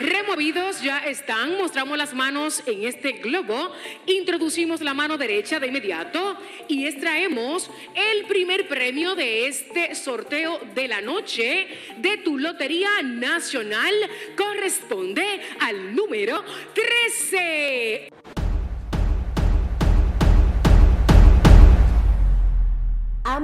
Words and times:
Removidos 0.00 0.80
ya 0.80 0.98
están, 0.98 1.56
mostramos 1.56 1.98
las 1.98 2.14
manos 2.14 2.62
en 2.66 2.84
este 2.84 3.12
globo, 3.12 3.72
introducimos 4.06 4.80
la 4.80 4.94
mano 4.94 5.18
derecha 5.18 5.58
de 5.58 5.66
inmediato 5.66 6.36
y 6.68 6.86
extraemos 6.86 7.68
el 7.96 8.24
primer 8.26 8.68
premio 8.68 9.16
de 9.16 9.48
este 9.48 9.96
sorteo 9.96 10.60
de 10.72 10.86
la 10.86 11.00
noche 11.00 11.66
de 11.96 12.18
tu 12.18 12.38
Lotería 12.38 13.02
Nacional. 13.02 13.92
Corresponde 14.36 15.40
al 15.58 15.96
número 15.96 16.44
13. 16.74 18.17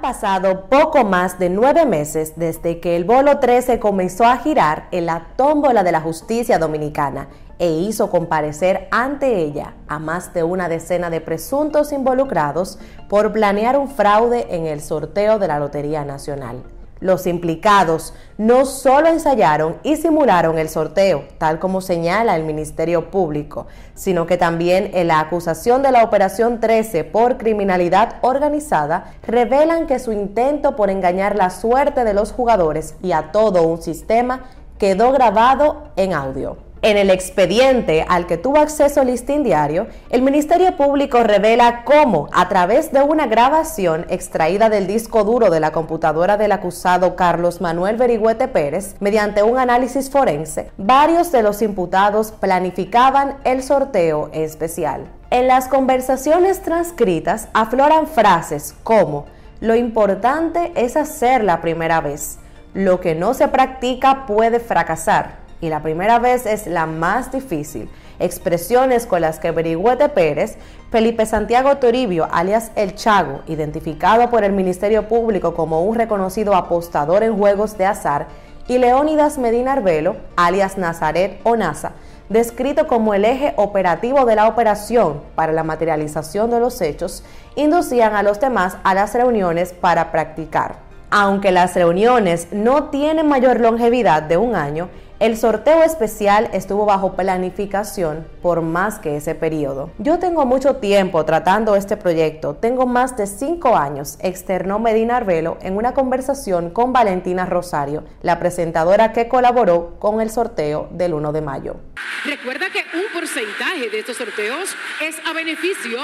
Pasado 0.00 0.64
poco 0.70 1.04
más 1.04 1.38
de 1.38 1.50
nueve 1.50 1.84
meses 1.84 2.32
desde 2.36 2.80
que 2.80 2.96
el 2.96 3.04
bolo 3.04 3.38
13 3.38 3.78
comenzó 3.78 4.24
a 4.24 4.38
girar 4.38 4.88
en 4.92 5.04
la 5.04 5.26
tómbola 5.36 5.82
de 5.82 5.92
la 5.92 6.00
justicia 6.00 6.58
dominicana 6.58 7.28
e 7.58 7.70
hizo 7.70 8.08
comparecer 8.08 8.88
ante 8.90 9.42
ella 9.42 9.74
a 9.88 9.98
más 9.98 10.32
de 10.32 10.42
una 10.42 10.70
decena 10.70 11.10
de 11.10 11.20
presuntos 11.20 11.92
involucrados 11.92 12.78
por 13.10 13.30
planear 13.32 13.78
un 13.78 13.88
fraude 13.88 14.46
en 14.48 14.64
el 14.64 14.80
sorteo 14.80 15.38
de 15.38 15.48
la 15.48 15.58
Lotería 15.58 16.02
Nacional. 16.02 16.62
Los 17.00 17.26
implicados 17.26 18.12
no 18.36 18.66
solo 18.66 19.08
ensayaron 19.08 19.78
y 19.82 19.96
simularon 19.96 20.58
el 20.58 20.68
sorteo, 20.68 21.24
tal 21.38 21.58
como 21.58 21.80
señala 21.80 22.36
el 22.36 22.44
Ministerio 22.44 23.10
Público, 23.10 23.66
sino 23.94 24.26
que 24.26 24.36
también 24.36 24.90
en 24.92 25.08
la 25.08 25.20
acusación 25.20 25.82
de 25.82 25.92
la 25.92 26.04
Operación 26.04 26.60
13 26.60 27.04
por 27.04 27.38
criminalidad 27.38 28.16
organizada 28.20 29.12
revelan 29.26 29.86
que 29.86 29.98
su 29.98 30.12
intento 30.12 30.76
por 30.76 30.90
engañar 30.90 31.36
la 31.36 31.48
suerte 31.48 32.04
de 32.04 32.12
los 32.14 32.32
jugadores 32.32 32.94
y 33.02 33.12
a 33.12 33.32
todo 33.32 33.62
un 33.62 33.80
sistema 33.80 34.50
quedó 34.78 35.12
grabado 35.12 35.88
en 35.96 36.12
audio. 36.12 36.69
En 36.82 36.96
el 36.96 37.10
expediente 37.10 38.06
al 38.08 38.26
que 38.26 38.38
tuvo 38.38 38.56
acceso 38.56 39.04
Listín 39.04 39.42
Diario, 39.42 39.88
el 40.08 40.22
Ministerio 40.22 40.78
Público 40.78 41.22
revela 41.22 41.84
cómo, 41.84 42.30
a 42.32 42.48
través 42.48 42.90
de 42.90 43.02
una 43.02 43.26
grabación 43.26 44.06
extraída 44.08 44.70
del 44.70 44.86
disco 44.86 45.22
duro 45.24 45.50
de 45.50 45.60
la 45.60 45.72
computadora 45.72 46.38
del 46.38 46.52
acusado 46.52 47.16
Carlos 47.16 47.60
Manuel 47.60 47.98
Berigüete 47.98 48.48
Pérez, 48.48 48.96
mediante 48.98 49.42
un 49.42 49.58
análisis 49.58 50.08
forense, 50.08 50.70
varios 50.78 51.30
de 51.32 51.42
los 51.42 51.60
imputados 51.60 52.32
planificaban 52.32 53.36
el 53.44 53.62
sorteo 53.62 54.30
especial. 54.32 55.04
En 55.28 55.48
las 55.48 55.68
conversaciones 55.68 56.62
transcritas 56.62 57.48
afloran 57.52 58.06
frases 58.06 58.74
como 58.82 59.26
lo 59.60 59.74
importante 59.74 60.72
es 60.76 60.96
hacer 60.96 61.44
la 61.44 61.60
primera 61.60 62.00
vez, 62.00 62.38
lo 62.72 63.00
que 63.00 63.14
no 63.14 63.34
se 63.34 63.48
practica 63.48 64.24
puede 64.24 64.60
fracasar 64.60 65.39
y 65.60 65.68
la 65.68 65.82
primera 65.82 66.18
vez 66.18 66.46
es 66.46 66.66
la 66.66 66.86
más 66.86 67.32
difícil. 67.32 67.88
Expresiones 68.18 69.06
con 69.06 69.20
las 69.20 69.38
que 69.38 69.50
Berigüete 69.50 70.08
Pérez, 70.08 70.56
Felipe 70.90 71.26
Santiago 71.26 71.76
Toribio, 71.76 72.28
alias 72.30 72.72
El 72.76 72.94
Chago, 72.94 73.40
identificado 73.46 74.30
por 74.30 74.44
el 74.44 74.52
Ministerio 74.52 75.08
Público 75.08 75.54
como 75.54 75.82
un 75.84 75.96
reconocido 75.96 76.54
apostador 76.54 77.22
en 77.22 77.36
juegos 77.36 77.76
de 77.78 77.86
azar, 77.86 78.26
y 78.68 78.78
Leónidas 78.78 79.36
Medina 79.36 79.72
Arbelo, 79.72 80.16
alias 80.36 80.78
Nazaret 80.78 81.40
o 81.42 81.56
NASA, 81.56 81.92
descrito 82.28 82.86
como 82.86 83.14
el 83.14 83.24
eje 83.24 83.52
operativo 83.56 84.24
de 84.24 84.36
la 84.36 84.46
operación 84.46 85.22
para 85.34 85.52
la 85.52 85.64
materialización 85.64 86.50
de 86.50 86.60
los 86.60 86.80
hechos, 86.80 87.24
inducían 87.56 88.14
a 88.14 88.22
los 88.22 88.38
demás 88.38 88.76
a 88.84 88.94
las 88.94 89.12
reuniones 89.14 89.72
para 89.72 90.12
practicar. 90.12 90.76
Aunque 91.10 91.50
las 91.50 91.74
reuniones 91.74 92.46
no 92.52 92.84
tienen 92.84 93.26
mayor 93.26 93.58
longevidad 93.58 94.22
de 94.22 94.36
un 94.36 94.54
año, 94.54 94.88
el 95.20 95.36
sorteo 95.36 95.82
especial 95.82 96.48
estuvo 96.54 96.86
bajo 96.86 97.12
planificación 97.12 98.26
por 98.40 98.62
más 98.62 98.98
que 98.98 99.16
ese 99.16 99.34
periodo. 99.34 99.90
Yo 99.98 100.18
tengo 100.18 100.46
mucho 100.46 100.76
tiempo 100.76 101.26
tratando 101.26 101.76
este 101.76 101.98
proyecto, 101.98 102.54
tengo 102.54 102.86
más 102.86 103.18
de 103.18 103.26
cinco 103.26 103.76
años, 103.76 104.16
externó 104.20 104.78
Medina 104.78 105.18
Arbelo 105.18 105.58
en 105.60 105.76
una 105.76 105.92
conversación 105.92 106.70
con 106.70 106.94
Valentina 106.94 107.44
Rosario, 107.44 108.04
la 108.22 108.38
presentadora 108.38 109.12
que 109.12 109.28
colaboró 109.28 109.96
con 109.98 110.22
el 110.22 110.30
sorteo 110.30 110.88
del 110.90 111.12
1 111.12 111.32
de 111.32 111.40
mayo. 111.42 111.76
Recuerda 112.24 112.68
que 112.68 112.84
un 112.96 113.04
porcentaje 113.14 113.88
de 113.88 114.00
estos 114.00 114.18
sorteos 114.18 114.76
es 115.00 115.16
a 115.26 115.32
beneficio 115.32 115.98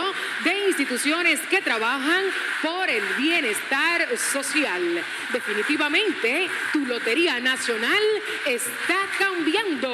de 0.44 0.68
instituciones 0.68 1.40
que 1.50 1.60
trabajan 1.60 2.24
por 2.62 2.88
el 2.88 3.02
bienestar 3.18 4.06
social. 4.16 4.80
Definitivamente, 5.32 6.48
tu 6.72 6.86
Lotería 6.86 7.38
Nacional 7.40 8.02
está 8.46 8.96
cambiando. 9.18 9.90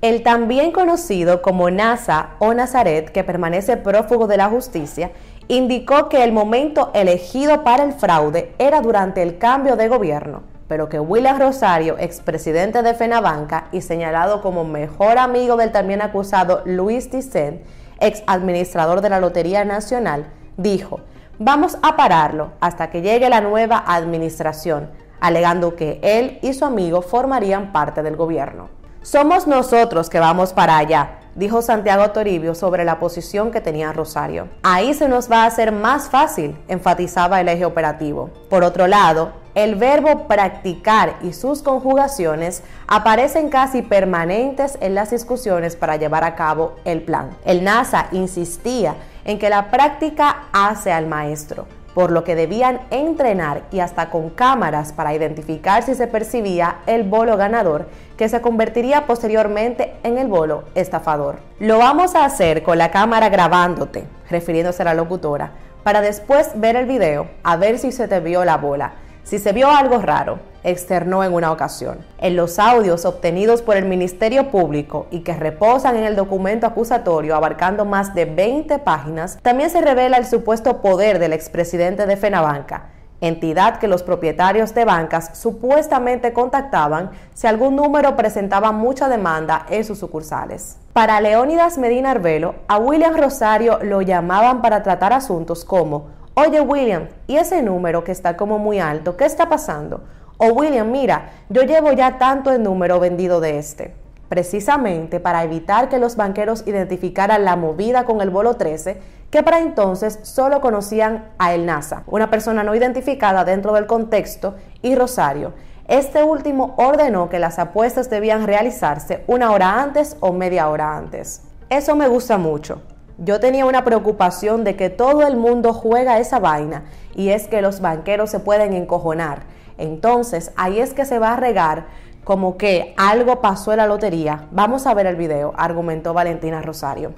El 0.00 0.22
también 0.24 0.72
conocido 0.72 1.40
como 1.40 1.70
NASA 1.70 2.30
o 2.40 2.52
Nazaret, 2.52 3.10
que 3.12 3.22
permanece 3.22 3.76
prófugo 3.76 4.26
de 4.26 4.36
la 4.36 4.48
justicia, 4.48 5.12
indicó 5.46 6.08
que 6.08 6.24
el 6.24 6.32
momento 6.32 6.90
elegido 6.94 7.62
para 7.62 7.84
el 7.84 7.92
fraude 7.92 8.52
era 8.58 8.80
durante 8.80 9.22
el 9.22 9.38
cambio 9.38 9.76
de 9.76 9.86
gobierno, 9.88 10.42
pero 10.68 10.88
que 10.88 11.00
William 11.00 11.38
Rosario, 11.38 11.96
expresidente 11.98 12.82
de 12.82 12.94
Fenabanca 12.94 13.68
y 13.72 13.80
señalado 13.80 14.42
como 14.42 14.64
mejor 14.64 15.18
amigo 15.18 15.56
del 15.56 15.72
también 15.72 16.02
acusado 16.02 16.62
Luis 16.64 17.10
Dicen, 17.10 17.62
ex 18.00 18.22
administrador 18.26 19.00
de 19.00 19.10
la 19.10 19.20
Lotería 19.20 19.64
Nacional, 19.64 20.26
dijo, 20.56 21.00
vamos 21.38 21.78
a 21.82 21.96
pararlo 21.96 22.52
hasta 22.60 22.90
que 22.90 23.02
llegue 23.02 23.28
la 23.28 23.40
nueva 23.40 23.82
administración 23.86 24.90
alegando 25.20 25.76
que 25.76 25.98
él 26.02 26.38
y 26.42 26.52
su 26.52 26.64
amigo 26.64 27.02
formarían 27.02 27.72
parte 27.72 28.02
del 28.02 28.16
gobierno. 28.16 28.68
Somos 29.02 29.46
nosotros 29.46 30.10
que 30.10 30.18
vamos 30.18 30.52
para 30.52 30.78
allá, 30.78 31.15
dijo 31.36 31.62
Santiago 31.62 32.10
Toribio 32.10 32.54
sobre 32.54 32.84
la 32.84 32.98
posición 32.98 33.50
que 33.50 33.60
tenía 33.60 33.92
Rosario. 33.92 34.48
Ahí 34.62 34.94
se 34.94 35.08
nos 35.08 35.30
va 35.30 35.44
a 35.44 35.46
hacer 35.46 35.70
más 35.70 36.08
fácil, 36.08 36.56
enfatizaba 36.66 37.40
el 37.40 37.48
eje 37.48 37.64
operativo. 37.64 38.30
Por 38.50 38.64
otro 38.64 38.86
lado, 38.86 39.32
el 39.54 39.76
verbo 39.76 40.26
practicar 40.26 41.16
y 41.22 41.32
sus 41.32 41.62
conjugaciones 41.62 42.62
aparecen 42.86 43.48
casi 43.48 43.82
permanentes 43.82 44.76
en 44.80 44.94
las 44.94 45.10
discusiones 45.10 45.76
para 45.76 45.96
llevar 45.96 46.24
a 46.24 46.34
cabo 46.34 46.76
el 46.84 47.02
plan. 47.02 47.30
El 47.44 47.64
NASA 47.64 48.08
insistía 48.12 48.96
en 49.24 49.38
que 49.38 49.50
la 49.50 49.70
práctica 49.70 50.48
hace 50.52 50.92
al 50.92 51.06
maestro 51.06 51.66
por 51.96 52.10
lo 52.10 52.24
que 52.24 52.34
debían 52.34 52.82
entrenar 52.90 53.62
y 53.72 53.80
hasta 53.80 54.10
con 54.10 54.28
cámaras 54.28 54.92
para 54.92 55.14
identificar 55.14 55.82
si 55.82 55.94
se 55.94 56.06
percibía 56.06 56.80
el 56.84 57.04
bolo 57.04 57.38
ganador, 57.38 57.88
que 58.18 58.28
se 58.28 58.42
convertiría 58.42 59.06
posteriormente 59.06 59.94
en 60.02 60.18
el 60.18 60.26
bolo 60.28 60.64
estafador. 60.74 61.36
Lo 61.58 61.78
vamos 61.78 62.14
a 62.14 62.26
hacer 62.26 62.62
con 62.62 62.76
la 62.76 62.90
cámara 62.90 63.30
grabándote, 63.30 64.04
refiriéndose 64.28 64.82
a 64.82 64.84
la 64.84 64.94
locutora, 64.94 65.52
para 65.84 66.02
después 66.02 66.50
ver 66.56 66.76
el 66.76 66.84
video 66.84 67.28
a 67.42 67.56
ver 67.56 67.78
si 67.78 67.90
se 67.92 68.08
te 68.08 68.20
vio 68.20 68.44
la 68.44 68.58
bola 68.58 68.92
si 69.26 69.40
se 69.40 69.52
vio 69.52 69.68
algo 69.68 69.98
raro, 69.98 70.38
externó 70.66 71.22
en 71.22 71.32
una 71.32 71.52
ocasión. 71.52 71.98
En 72.18 72.34
los 72.34 72.58
audios 72.58 73.04
obtenidos 73.04 73.62
por 73.62 73.76
el 73.76 73.84
Ministerio 73.84 74.50
Público 74.50 75.06
y 75.12 75.20
que 75.20 75.32
reposan 75.32 75.96
en 75.96 76.04
el 76.04 76.16
documento 76.16 76.66
acusatorio 76.66 77.36
abarcando 77.36 77.84
más 77.84 78.14
de 78.14 78.24
20 78.24 78.80
páginas, 78.80 79.38
también 79.42 79.70
se 79.70 79.80
revela 79.80 80.16
el 80.16 80.26
supuesto 80.26 80.82
poder 80.82 81.20
del 81.20 81.32
expresidente 81.32 82.04
de 82.04 82.16
Fenabanca, 82.16 82.90
entidad 83.20 83.78
que 83.78 83.86
los 83.86 84.02
propietarios 84.02 84.74
de 84.74 84.84
bancas 84.84 85.38
supuestamente 85.38 86.32
contactaban 86.32 87.12
si 87.32 87.46
algún 87.46 87.76
número 87.76 88.16
presentaba 88.16 88.72
mucha 88.72 89.08
demanda 89.08 89.66
en 89.70 89.84
sus 89.84 90.00
sucursales. 90.00 90.78
Para 90.92 91.20
Leónidas 91.20 91.78
Medina 91.78 92.10
Arbelo, 92.10 92.56
a 92.66 92.78
William 92.78 93.16
Rosario 93.16 93.78
lo 93.82 94.02
llamaban 94.02 94.62
para 94.62 94.82
tratar 94.82 95.12
asuntos 95.12 95.64
como 95.64 96.16
Oye 96.38 96.60
William, 96.60 97.08
¿y 97.26 97.36
ese 97.36 97.62
número 97.62 98.04
que 98.04 98.12
está 98.12 98.36
como 98.36 98.58
muy 98.58 98.78
alto? 98.78 99.16
¿Qué 99.16 99.24
está 99.24 99.48
pasando? 99.48 100.02
O 100.38 100.48
William, 100.48 100.90
mira, 100.90 101.30
yo 101.48 101.62
llevo 101.62 101.92
ya 101.92 102.18
tanto 102.18 102.52
el 102.52 102.62
número 102.62 103.00
vendido 103.00 103.40
de 103.40 103.58
este. 103.58 103.94
Precisamente 104.28 105.20
para 105.20 105.44
evitar 105.44 105.88
que 105.88 105.98
los 105.98 106.16
banqueros 106.16 106.64
identificaran 106.66 107.44
la 107.44 107.56
movida 107.56 108.04
con 108.04 108.20
el 108.20 108.30
bolo 108.30 108.54
13, 108.54 109.00
que 109.30 109.42
para 109.42 109.60
entonces 109.60 110.18
solo 110.22 110.60
conocían 110.60 111.26
a 111.38 111.54
El 111.54 111.64
NASA, 111.64 112.02
una 112.06 112.28
persona 112.28 112.64
no 112.64 112.74
identificada 112.74 113.44
dentro 113.44 113.72
del 113.72 113.86
contexto, 113.86 114.56
y 114.82 114.94
Rosario. 114.94 115.54
Este 115.88 116.22
último 116.24 116.74
ordenó 116.76 117.28
que 117.28 117.38
las 117.38 117.58
apuestas 117.58 118.10
debían 118.10 118.46
realizarse 118.46 119.22
una 119.28 119.52
hora 119.52 119.80
antes 119.80 120.16
o 120.20 120.32
media 120.32 120.68
hora 120.68 120.96
antes. 120.96 121.42
Eso 121.70 121.94
me 121.94 122.08
gusta 122.08 122.36
mucho 122.36 122.82
yo 123.18 123.40
tenía 123.40 123.64
una 123.64 123.84
preocupación 123.84 124.64
de 124.64 124.76
que 124.76 124.90
todo 124.90 125.26
el 125.26 125.36
mundo 125.36 125.72
juega 125.72 126.18
esa 126.18 126.38
vaina 126.38 126.84
y 127.14 127.30
es 127.30 127.48
que 127.48 127.62
los 127.62 127.80
banqueros 127.80 128.30
se 128.30 128.40
pueden 128.40 128.74
encojonar. 128.74 129.44
Entonces 129.78 130.52
ahí 130.56 130.80
es 130.80 130.94
que 130.94 131.04
se 131.04 131.18
va 131.18 131.34
a 131.34 131.36
regar 131.36 131.86
como 132.24 132.56
que 132.56 132.94
algo 132.96 133.40
pasó 133.40 133.72
en 133.72 133.78
la 133.78 133.86
lotería. 133.86 134.48
Vamos 134.50 134.86
a 134.86 134.94
ver 134.94 135.06
el 135.06 135.16
video, 135.16 135.54
argumentó 135.56 136.12
Valentina 136.12 136.60
Rosario. 136.60 137.14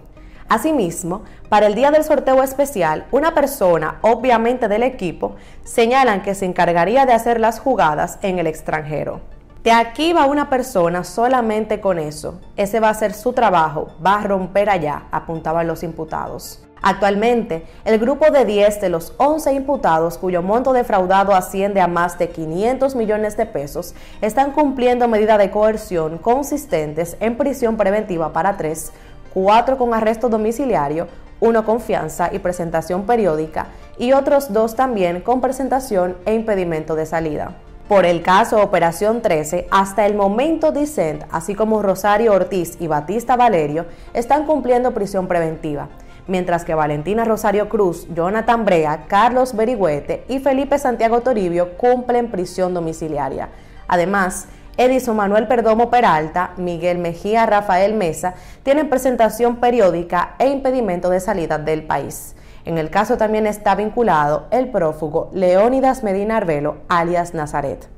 Asimismo, 0.48 1.22
para 1.48 1.66
el 1.66 1.74
día 1.74 1.90
del 1.90 2.04
sorteo 2.04 2.42
especial, 2.42 3.06
una 3.10 3.34
persona, 3.34 3.98
obviamente 4.00 4.66
del 4.68 4.82
equipo, 4.82 5.36
señalan 5.62 6.22
que 6.22 6.34
se 6.34 6.46
encargaría 6.46 7.06
de 7.06 7.12
hacer 7.12 7.38
las 7.38 7.60
jugadas 7.60 8.18
en 8.22 8.38
el 8.38 8.46
extranjero. 8.46 9.20
De 9.62 9.72
aquí 9.72 10.12
va 10.12 10.26
una 10.26 10.48
persona 10.48 11.04
solamente 11.04 11.80
con 11.80 11.98
eso. 11.98 12.40
Ese 12.56 12.80
va 12.80 12.88
a 12.88 12.94
ser 12.94 13.12
su 13.12 13.32
trabajo, 13.32 13.88
va 14.04 14.20
a 14.20 14.22
romper 14.22 14.70
allá, 14.70 15.04
apuntaban 15.10 15.66
los 15.66 15.82
imputados. 15.82 16.67
Actualmente, 16.82 17.64
el 17.84 17.98
grupo 17.98 18.30
de 18.30 18.44
10 18.44 18.80
de 18.80 18.88
los 18.88 19.14
11 19.18 19.52
imputados, 19.52 20.18
cuyo 20.18 20.42
monto 20.42 20.72
defraudado 20.72 21.34
asciende 21.34 21.80
a 21.80 21.88
más 21.88 22.18
de 22.18 22.28
500 22.28 22.94
millones 22.94 23.36
de 23.36 23.46
pesos, 23.46 23.94
están 24.20 24.52
cumpliendo 24.52 25.08
medidas 25.08 25.38
de 25.38 25.50
coerción 25.50 26.18
consistentes 26.18 27.16
en 27.20 27.36
prisión 27.36 27.76
preventiva 27.76 28.32
para 28.32 28.56
tres, 28.56 28.92
cuatro 29.34 29.76
con 29.76 29.92
arresto 29.92 30.28
domiciliario, 30.28 31.08
uno 31.40 31.64
con 31.64 31.80
fianza 31.80 32.30
y 32.32 32.38
presentación 32.38 33.04
periódica 33.06 33.66
y 33.96 34.12
otros 34.12 34.52
dos 34.52 34.74
también 34.74 35.20
con 35.20 35.40
presentación 35.40 36.16
e 36.26 36.34
impedimento 36.34 36.94
de 36.94 37.06
salida. 37.06 37.54
Por 37.88 38.04
el 38.04 38.22
caso 38.22 38.62
Operación 38.62 39.22
13, 39.22 39.66
hasta 39.70 40.04
el 40.04 40.14
momento 40.14 40.72
Dicent, 40.72 41.24
así 41.30 41.54
como 41.54 41.80
Rosario 41.80 42.34
Ortiz 42.34 42.76
y 42.80 42.86
Batista 42.86 43.34
Valerio, 43.34 43.86
están 44.12 44.44
cumpliendo 44.44 44.92
prisión 44.92 45.26
preventiva, 45.26 45.88
mientras 46.28 46.64
que 46.64 46.74
Valentina 46.74 47.24
Rosario 47.24 47.68
Cruz, 47.68 48.06
Jonathan 48.14 48.64
Brea, 48.64 49.06
Carlos 49.08 49.56
Berigüete 49.56 50.24
y 50.28 50.38
Felipe 50.38 50.78
Santiago 50.78 51.22
Toribio 51.22 51.76
cumplen 51.76 52.30
prisión 52.30 52.74
domiciliaria. 52.74 53.48
Además, 53.88 54.46
Edison 54.76 55.16
Manuel 55.16 55.48
Perdomo 55.48 55.90
Peralta, 55.90 56.52
Miguel 56.56 56.98
Mejía 56.98 57.46
Rafael 57.46 57.94
Mesa 57.94 58.34
tienen 58.62 58.88
presentación 58.88 59.56
periódica 59.56 60.36
e 60.38 60.48
impedimento 60.48 61.10
de 61.10 61.18
salida 61.18 61.58
del 61.58 61.82
país. 61.82 62.36
En 62.64 62.78
el 62.78 62.90
caso 62.90 63.16
también 63.16 63.46
está 63.46 63.74
vinculado 63.74 64.46
el 64.52 64.70
prófugo 64.70 65.30
Leónidas 65.32 66.04
Medina 66.04 66.36
Arbelo, 66.36 66.76
alias 66.88 67.34
Nazaret. 67.34 67.88